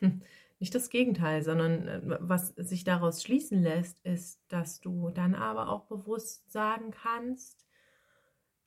nicht 0.60 0.74
das 0.74 0.88
Gegenteil, 0.88 1.42
sondern 1.42 1.88
äh, 1.88 2.00
was 2.20 2.48
sich 2.56 2.84
daraus 2.84 3.22
schließen 3.22 3.60
lässt, 3.60 3.98
ist, 4.04 4.40
dass 4.48 4.80
du 4.80 5.10
dann 5.10 5.34
aber 5.34 5.68
auch 5.68 5.86
bewusst 5.86 6.50
sagen 6.50 6.92
kannst, 6.92 7.66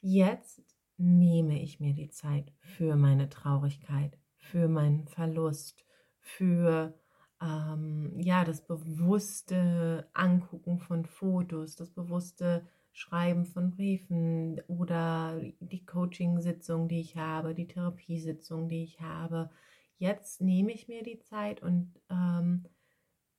jetzt 0.02 0.75
nehme 0.98 1.62
ich 1.62 1.80
mir 1.80 1.94
die 1.94 2.10
Zeit 2.10 2.52
für 2.60 2.96
meine 2.96 3.30
Traurigkeit, 3.30 4.18
für 4.38 4.68
meinen 4.68 5.08
Verlust, 5.08 5.86
für 6.20 6.94
ähm, 7.42 8.14
ja, 8.20 8.46
das 8.46 8.66
bewusste 8.66 10.10
Angucken 10.14 10.80
von 10.80 11.06
Fotos, 11.06 11.76
das 11.76 11.90
bewusste 11.90 12.68
Schreiben 12.92 13.46
von 13.46 13.72
Briefen 13.72 14.62
oder 14.68 15.42
die 15.60 15.86
Coaching-Sitzung, 15.86 16.88
die 16.88 17.02
ich 17.02 17.18
habe, 17.18 17.54
die 17.54 17.68
Therapiesitzung, 17.68 18.70
die 18.70 18.84
ich 18.84 19.02
habe. 19.02 19.50
Jetzt 19.98 20.42
nehme 20.42 20.72
ich 20.72 20.88
mir 20.88 21.04
die 21.04 21.20
Zeit 21.20 21.62
und 21.62 21.94
ähm, 22.10 22.66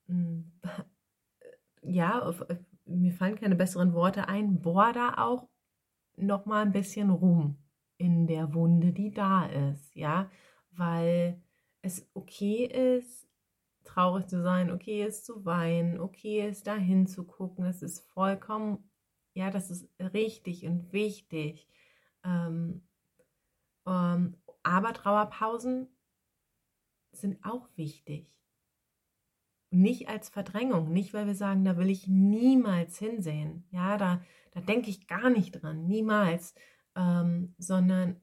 ja, 1.82 2.22
auf, 2.22 2.44
mir 2.84 3.12
fallen 3.12 3.36
keine 3.36 3.56
besseren 3.56 3.94
Worte 3.94 4.28
ein, 4.28 4.60
bohr 4.60 4.92
da 4.92 5.14
auch 5.16 5.48
noch 6.16 6.46
mal 6.46 6.62
ein 6.62 6.72
bisschen 6.72 7.10
rum 7.10 7.58
in 7.98 8.26
der 8.26 8.54
Wunde, 8.54 8.92
die 8.92 9.10
da 9.10 9.46
ist, 9.46 9.94
ja, 9.94 10.30
weil 10.72 11.42
es 11.82 12.08
okay 12.14 12.64
ist, 12.66 13.28
traurig 13.84 14.26
zu 14.26 14.42
sein, 14.42 14.70
okay 14.70 15.04
ist 15.04 15.24
zu 15.24 15.44
weinen, 15.44 16.00
okay 16.00 16.46
ist 16.48 16.66
dahin 16.66 17.06
zu 17.06 17.24
gucken. 17.24 17.64
Das 17.64 17.82
ist 17.82 18.00
vollkommen, 18.10 18.90
ja, 19.32 19.50
das 19.50 19.70
ist 19.70 19.88
richtig 20.00 20.66
und 20.66 20.92
wichtig. 20.92 21.68
Ähm, 22.24 22.82
ähm, 23.86 24.36
aber 24.62 24.92
Trauerpausen 24.92 25.88
sind 27.12 27.44
auch 27.44 27.68
wichtig. 27.76 28.30
Nicht 29.76 30.08
als 30.08 30.28
Verdrängung, 30.30 30.92
nicht 30.92 31.12
weil 31.12 31.26
wir 31.26 31.34
sagen, 31.34 31.64
da 31.64 31.76
will 31.76 31.90
ich 31.90 32.08
niemals 32.08 32.98
hinsehen. 32.98 33.64
Ja, 33.70 33.96
da, 33.98 34.22
da 34.52 34.60
denke 34.60 34.88
ich 34.88 35.06
gar 35.06 35.28
nicht 35.30 35.62
dran, 35.62 35.86
niemals. 35.86 36.54
ähm, 36.96 37.54
sondern 37.58 38.16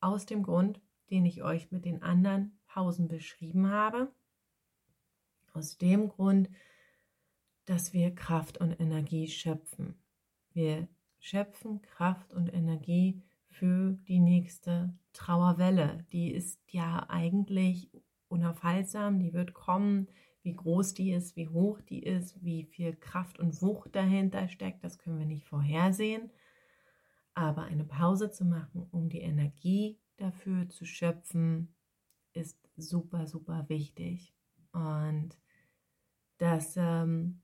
aus 0.00 0.24
dem 0.26 0.42
Grund, 0.42 0.80
den 1.10 1.26
ich 1.26 1.42
euch 1.42 1.70
mit 1.70 1.84
den 1.84 2.02
anderen 2.02 2.58
Pausen 2.66 3.08
beschrieben 3.08 3.70
habe. 3.70 4.10
Aus 5.52 5.76
dem 5.76 6.08
Grund, 6.08 6.48
dass 7.66 7.92
wir 7.92 8.14
Kraft 8.14 8.58
und 8.58 8.80
Energie 8.80 9.28
schöpfen. 9.28 9.94
Wir 10.52 10.88
schöpfen 11.18 11.82
Kraft 11.82 12.32
und 12.32 12.52
Energie 12.52 13.22
für 13.48 13.98
die 14.08 14.20
nächste 14.20 14.94
Trauerwelle. 15.12 16.06
Die 16.12 16.32
ist 16.32 16.60
ja 16.70 17.06
eigentlich 17.10 17.90
unaufhaltsam, 18.28 19.18
die 19.18 19.34
wird 19.34 19.52
kommen. 19.52 20.08
Wie 20.42 20.54
groß 20.54 20.94
die 20.94 21.12
ist, 21.12 21.36
wie 21.36 21.48
hoch 21.48 21.80
die 21.82 22.02
ist, 22.02 22.42
wie 22.42 22.64
viel 22.64 22.96
Kraft 22.96 23.38
und 23.38 23.60
Wucht 23.60 23.94
dahinter 23.94 24.48
steckt, 24.48 24.82
das 24.82 24.98
können 24.98 25.18
wir 25.18 25.26
nicht 25.26 25.44
vorhersehen. 25.44 26.30
Aber 27.34 27.62
eine 27.62 27.84
Pause 27.84 28.30
zu 28.30 28.44
machen, 28.44 28.86
um 28.90 29.08
die 29.08 29.20
Energie 29.20 29.98
dafür 30.16 30.68
zu 30.68 30.84
schöpfen, 30.84 31.74
ist 32.32 32.58
super, 32.76 33.26
super 33.26 33.68
wichtig. 33.68 34.34
Und 34.72 35.36
das 36.38 36.74
ähm, 36.76 37.42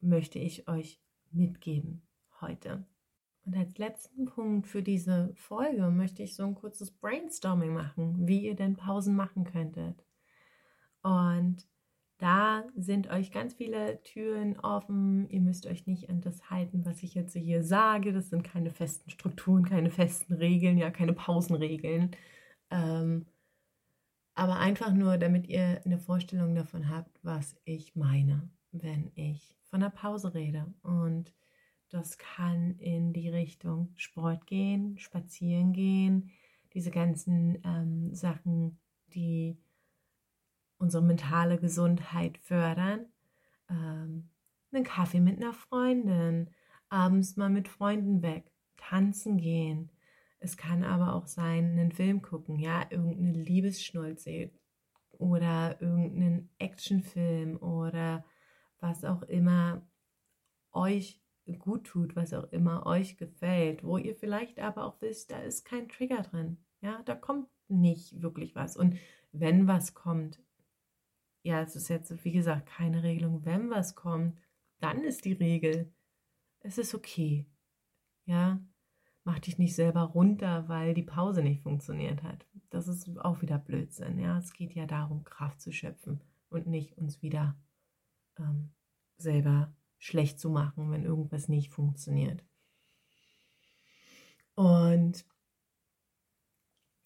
möchte 0.00 0.38
ich 0.38 0.68
euch 0.68 1.00
mitgeben 1.30 2.02
heute. 2.40 2.86
Und 3.44 3.56
als 3.56 3.78
letzten 3.78 4.26
Punkt 4.26 4.66
für 4.66 4.82
diese 4.82 5.32
Folge 5.34 5.88
möchte 5.90 6.22
ich 6.22 6.34
so 6.34 6.42
ein 6.42 6.56
kurzes 6.56 6.90
Brainstorming 6.90 7.72
machen, 7.72 8.26
wie 8.26 8.44
ihr 8.44 8.56
denn 8.56 8.76
Pausen 8.76 9.14
machen 9.14 9.44
könntet. 9.44 10.04
Und 11.02 11.68
da 12.18 12.64
sind 12.74 13.10
euch 13.10 13.30
ganz 13.30 13.54
viele 13.54 14.02
Türen 14.02 14.58
offen. 14.60 15.28
Ihr 15.28 15.40
müsst 15.40 15.66
euch 15.66 15.86
nicht 15.86 16.08
an 16.08 16.22
das 16.22 16.50
halten, 16.50 16.84
was 16.86 17.02
ich 17.02 17.14
jetzt 17.14 17.34
hier 17.34 17.62
sage. 17.62 18.12
Das 18.12 18.30
sind 18.30 18.42
keine 18.42 18.70
festen 18.70 19.10
Strukturen, 19.10 19.64
keine 19.64 19.90
festen 19.90 20.34
Regeln, 20.34 20.78
ja, 20.78 20.90
keine 20.90 21.12
Pausenregeln. 21.12 22.12
Ähm, 22.70 23.26
aber 24.34 24.58
einfach 24.58 24.92
nur, 24.92 25.18
damit 25.18 25.48
ihr 25.48 25.82
eine 25.84 25.98
Vorstellung 25.98 26.54
davon 26.54 26.88
habt, 26.88 27.18
was 27.22 27.56
ich 27.64 27.96
meine, 27.96 28.48
wenn 28.72 29.10
ich 29.14 29.56
von 29.70 29.82
einer 29.82 29.90
Pause 29.90 30.34
rede. 30.34 30.72
Und 30.82 31.34
das 31.90 32.18
kann 32.18 32.78
in 32.78 33.12
die 33.12 33.28
Richtung 33.28 33.92
Sport 33.96 34.46
gehen, 34.46 34.98
spazieren 34.98 35.72
gehen, 35.72 36.30
diese 36.72 36.90
ganzen 36.90 37.58
ähm, 37.64 38.14
Sachen, 38.14 38.78
die 39.14 39.58
unsere 40.78 41.02
mentale 41.02 41.58
Gesundheit 41.58 42.38
fördern. 42.38 43.06
Ähm, 43.70 44.30
einen 44.72 44.84
Kaffee 44.84 45.20
mit 45.20 45.36
einer 45.36 45.52
Freundin, 45.52 46.50
abends 46.88 47.36
mal 47.36 47.48
mit 47.48 47.68
Freunden 47.68 48.22
weg, 48.22 48.50
tanzen 48.76 49.38
gehen. 49.38 49.90
Es 50.38 50.56
kann 50.56 50.84
aber 50.84 51.14
auch 51.14 51.26
sein, 51.26 51.70
einen 51.70 51.92
Film 51.92 52.22
gucken, 52.22 52.58
ja, 52.58 52.86
irgendeine 52.90 53.42
Liebesschnulze 53.42 54.50
oder 55.12 55.80
irgendeinen 55.80 56.50
Actionfilm 56.58 57.56
oder 57.56 58.24
was 58.78 59.04
auch 59.04 59.22
immer 59.22 59.82
euch 60.72 61.22
gut 61.58 61.84
tut, 61.84 62.16
was 62.16 62.34
auch 62.34 62.50
immer 62.52 62.86
euch 62.86 63.16
gefällt, 63.16 63.84
wo 63.84 63.98
ihr 63.98 64.14
vielleicht 64.14 64.58
aber 64.58 64.84
auch 64.84 65.00
wisst, 65.00 65.30
da 65.30 65.38
ist 65.38 65.64
kein 65.64 65.88
Trigger 65.88 66.22
drin. 66.22 66.58
Ja, 66.80 67.02
da 67.04 67.14
kommt 67.14 67.48
nicht 67.68 68.20
wirklich 68.20 68.54
was. 68.54 68.76
Und 68.76 68.98
wenn 69.32 69.66
was 69.66 69.94
kommt, 69.94 70.40
ja, 71.46 71.62
es 71.62 71.76
ist 71.76 71.88
jetzt, 71.88 72.24
wie 72.24 72.32
gesagt, 72.32 72.66
keine 72.66 73.04
Regelung. 73.04 73.44
Wenn 73.44 73.70
was 73.70 73.94
kommt, 73.94 74.36
dann 74.80 75.04
ist 75.04 75.24
die 75.24 75.32
Regel, 75.32 75.92
es 76.58 76.76
ist 76.76 76.92
okay. 76.92 77.46
Ja, 78.24 78.60
mach 79.22 79.38
dich 79.38 79.56
nicht 79.56 79.76
selber 79.76 80.02
runter, 80.02 80.68
weil 80.68 80.92
die 80.92 81.04
Pause 81.04 81.42
nicht 81.42 81.62
funktioniert 81.62 82.24
hat. 82.24 82.44
Das 82.70 82.88
ist 82.88 83.16
auch 83.20 83.42
wieder 83.42 83.58
Blödsinn. 83.58 84.18
Ja, 84.18 84.38
es 84.38 84.52
geht 84.52 84.74
ja 84.74 84.86
darum, 84.86 85.22
Kraft 85.22 85.60
zu 85.60 85.70
schöpfen 85.70 86.20
und 86.48 86.66
nicht 86.66 86.98
uns 86.98 87.22
wieder 87.22 87.56
ähm, 88.38 88.72
selber 89.16 89.72
schlecht 89.98 90.40
zu 90.40 90.50
machen, 90.50 90.90
wenn 90.90 91.04
irgendwas 91.04 91.48
nicht 91.48 91.70
funktioniert. 91.70 92.44
Und 94.56 95.24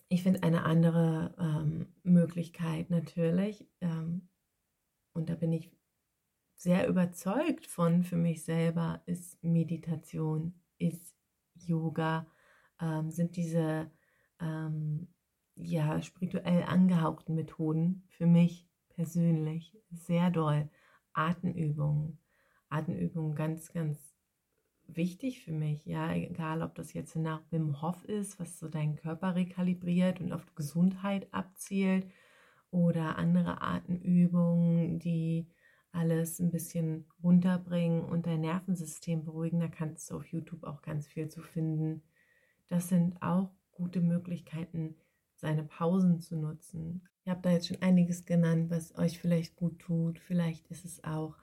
ich 0.08 0.22
finde 0.22 0.42
eine 0.44 0.64
andere 0.64 1.34
ähm, 1.38 1.88
Möglichkeit 2.02 2.88
natürlich, 2.88 3.68
ähm, 3.82 4.29
und 5.12 5.28
da 5.28 5.34
bin 5.34 5.52
ich 5.52 5.70
sehr 6.54 6.88
überzeugt 6.88 7.66
von 7.66 8.02
für 8.02 8.16
mich 8.16 8.44
selber, 8.44 9.02
ist 9.06 9.42
Meditation, 9.42 10.54
ist 10.78 11.16
Yoga, 11.54 12.26
ähm, 12.80 13.10
sind 13.10 13.36
diese 13.36 13.90
ähm, 14.40 15.08
ja 15.54 16.00
spirituell 16.02 16.62
angehauchten 16.64 17.34
Methoden 17.34 18.04
für 18.08 18.26
mich 18.26 18.68
persönlich 18.90 19.76
sehr 19.90 20.30
doll. 20.30 20.68
Atemübungen, 21.12 22.18
Atemübungen 22.68 23.34
ganz, 23.34 23.72
ganz 23.72 23.98
wichtig 24.86 25.42
für 25.42 25.52
mich, 25.52 25.86
ja, 25.86 26.12
egal 26.12 26.62
ob 26.62 26.74
das 26.74 26.92
jetzt 26.92 27.16
nach 27.16 27.42
Wim 27.50 27.80
Hof 27.82 28.04
ist, 28.04 28.38
was 28.38 28.58
so 28.58 28.68
deinen 28.68 28.96
Körper 28.96 29.34
rekalibriert 29.34 30.20
und 30.20 30.32
auf 30.32 30.54
Gesundheit 30.54 31.32
abzielt 31.32 32.06
oder 32.70 33.18
andere 33.18 33.62
Atemübungen, 33.62 34.98
die 34.98 35.48
alles 35.92 36.38
ein 36.38 36.50
bisschen 36.50 37.06
runterbringen 37.22 38.04
und 38.04 38.26
dein 38.26 38.40
Nervensystem 38.40 39.24
beruhigen. 39.24 39.60
Da 39.60 39.68
kannst 39.68 40.10
du 40.10 40.16
auf 40.16 40.26
YouTube 40.26 40.64
auch 40.64 40.82
ganz 40.82 41.06
viel 41.06 41.28
zu 41.28 41.42
finden. 41.42 42.02
Das 42.68 42.88
sind 42.88 43.20
auch 43.22 43.50
gute 43.72 44.00
Möglichkeiten, 44.00 44.94
seine 45.34 45.64
Pausen 45.64 46.20
zu 46.20 46.36
nutzen. 46.36 47.02
Ich 47.24 47.30
habe 47.30 47.40
da 47.42 47.50
jetzt 47.50 47.68
schon 47.68 47.82
einiges 47.82 48.24
genannt, 48.24 48.70
was 48.70 48.96
euch 48.96 49.18
vielleicht 49.18 49.56
gut 49.56 49.78
tut. 49.80 50.18
Vielleicht 50.18 50.68
ist 50.68 50.84
es 50.84 51.02
auch 51.02 51.36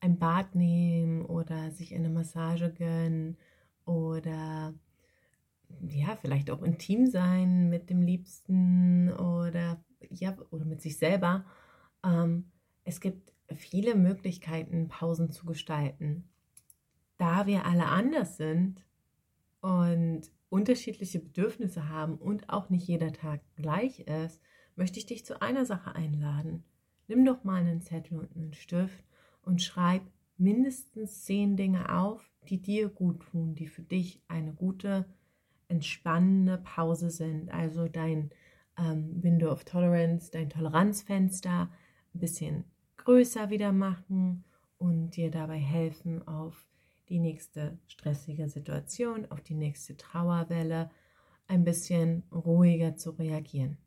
ein 0.00 0.18
Bad 0.18 0.54
nehmen 0.54 1.24
oder 1.26 1.70
sich 1.70 1.94
eine 1.94 2.08
Massage 2.08 2.72
gönnen 2.72 3.36
oder 3.84 4.74
ja, 5.82 6.16
vielleicht 6.16 6.50
auch 6.50 6.62
intim 6.62 7.06
sein 7.06 7.68
mit 7.68 7.90
dem 7.90 8.02
Liebsten 8.02 9.12
oder 9.12 9.82
ja, 10.08 10.36
oder 10.50 10.64
mit 10.64 10.80
sich 10.80 10.98
selber. 10.98 11.44
Ähm, 12.04 12.50
es 12.84 13.00
gibt 13.00 13.32
viele 13.54 13.94
Möglichkeiten, 13.94 14.88
Pausen 14.88 15.30
zu 15.30 15.46
gestalten. 15.46 16.28
Da 17.18 17.46
wir 17.46 17.66
alle 17.66 17.86
anders 17.86 18.36
sind 18.36 18.84
und 19.60 20.22
unterschiedliche 20.48 21.20
Bedürfnisse 21.20 21.88
haben 21.88 22.16
und 22.16 22.48
auch 22.48 22.70
nicht 22.70 22.86
jeder 22.86 23.12
Tag 23.12 23.40
gleich 23.56 24.00
ist, 24.00 24.40
möchte 24.76 24.98
ich 24.98 25.06
dich 25.06 25.24
zu 25.24 25.40
einer 25.42 25.64
Sache 25.66 25.94
einladen. 25.94 26.64
Nimm 27.08 27.24
doch 27.24 27.44
mal 27.44 27.60
einen 27.60 27.80
Zettel 27.80 28.18
und 28.18 28.34
einen 28.36 28.54
Stift 28.54 29.04
und 29.42 29.62
schreib 29.62 30.02
mindestens 30.38 31.24
zehn 31.24 31.56
Dinge 31.56 31.94
auf, 31.94 32.30
die 32.48 32.60
dir 32.60 32.88
gut 32.88 33.20
tun, 33.20 33.54
die 33.54 33.66
für 33.66 33.82
dich 33.82 34.22
eine 34.28 34.52
gute, 34.52 35.04
entspannende 35.68 36.58
Pause 36.58 37.10
sind. 37.10 37.50
Also 37.50 37.88
dein 37.88 38.30
ähm, 38.80 39.22
Window 39.22 39.50
of 39.50 39.64
Tolerance, 39.64 40.30
dein 40.30 40.50
Toleranzfenster 40.50 41.70
ein 42.14 42.18
bisschen 42.18 42.64
größer 42.96 43.50
wieder 43.50 43.72
machen 43.72 44.44
und 44.78 45.10
dir 45.16 45.30
dabei 45.30 45.58
helfen, 45.58 46.26
auf 46.26 46.66
die 47.08 47.18
nächste 47.18 47.78
stressige 47.86 48.48
Situation, 48.48 49.26
auf 49.30 49.42
die 49.42 49.54
nächste 49.54 49.96
Trauerwelle 49.96 50.90
ein 51.48 51.64
bisschen 51.64 52.22
ruhiger 52.32 52.96
zu 52.96 53.10
reagieren. 53.10 53.78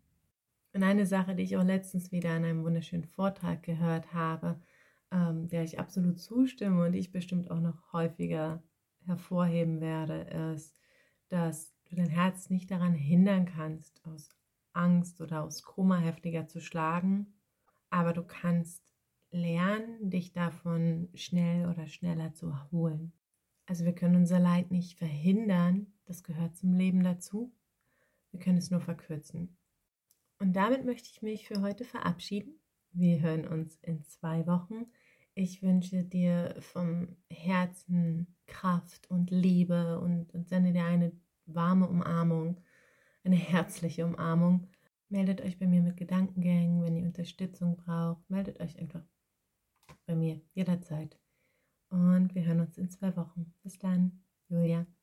Und 0.73 0.83
eine 0.83 1.05
Sache, 1.05 1.35
die 1.35 1.43
ich 1.43 1.55
auch 1.57 1.63
letztens 1.63 2.11
wieder 2.11 2.31
an 2.31 2.43
einem 2.43 2.63
wunderschönen 2.63 3.05
Vortrag 3.05 3.63
gehört 3.63 4.13
habe, 4.13 4.59
ähm, 5.11 5.47
der 5.47 5.63
ich 5.63 5.79
absolut 5.79 6.19
zustimme 6.19 6.85
und 6.85 6.93
ich 6.93 7.11
bestimmt 7.11 7.49
auch 7.51 7.59
noch 7.59 7.93
häufiger 7.93 8.61
hervorheben 9.05 9.81
werde, 9.81 10.53
ist, 10.53 10.75
dass 11.29 11.73
du 11.85 11.95
dein 11.95 12.09
Herz 12.09 12.49
nicht 12.49 12.71
daran 12.71 12.93
hindern 12.93 13.45
kannst, 13.45 14.05
aus 14.05 14.29
Angst 14.73 15.21
oder 15.21 15.43
aus 15.43 15.63
Kummer 15.63 15.99
heftiger 15.99 16.47
zu 16.47 16.59
schlagen, 16.59 17.33
aber 17.89 18.13
du 18.13 18.23
kannst 18.23 18.83
lernen, 19.31 20.09
dich 20.09 20.31
davon 20.31 21.09
schnell 21.13 21.67
oder 21.67 21.87
schneller 21.87 22.33
zu 22.33 22.47
erholen. 22.47 23.13
Also 23.65 23.85
wir 23.85 23.95
können 23.95 24.15
unser 24.15 24.39
Leid 24.39 24.71
nicht 24.71 24.97
verhindern, 24.97 25.87
das 26.05 26.23
gehört 26.23 26.55
zum 26.55 26.73
Leben 26.73 27.03
dazu. 27.03 27.53
Wir 28.31 28.39
können 28.39 28.57
es 28.57 28.71
nur 28.71 28.81
verkürzen. 28.81 29.57
Und 30.39 30.53
damit 30.55 30.85
möchte 30.85 31.09
ich 31.09 31.21
mich 31.21 31.47
für 31.47 31.61
heute 31.61 31.85
verabschieden. 31.85 32.59
Wir 32.91 33.21
hören 33.21 33.47
uns 33.47 33.77
in 33.81 34.03
zwei 34.03 34.45
Wochen. 34.45 34.87
Ich 35.35 35.63
wünsche 35.63 36.03
dir 36.03 36.55
vom 36.59 37.15
Herzen 37.29 38.35
Kraft 38.45 39.09
und 39.09 39.31
Liebe 39.31 39.99
und, 39.99 40.33
und 40.33 40.47
sende 40.47 40.73
dir 40.73 40.85
eine 40.85 41.11
warme 41.45 41.87
Umarmung 41.87 42.61
eine 43.23 43.35
herzliche 43.35 44.05
Umarmung. 44.05 44.67
Meldet 45.09 45.41
euch 45.41 45.59
bei 45.59 45.67
mir 45.67 45.81
mit 45.81 45.97
Gedankengängen, 45.97 46.83
wenn 46.83 46.95
ihr 46.95 47.05
Unterstützung 47.05 47.77
braucht. 47.77 48.29
Meldet 48.29 48.59
euch 48.59 48.77
einfach 48.79 49.03
bei 50.05 50.15
mir 50.15 50.41
jederzeit. 50.53 51.17
Und 51.89 52.33
wir 52.35 52.45
hören 52.45 52.61
uns 52.61 52.77
in 52.77 52.89
zwei 52.89 53.15
Wochen. 53.15 53.53
Bis 53.61 53.77
dann, 53.77 54.23
Julia. 54.49 54.85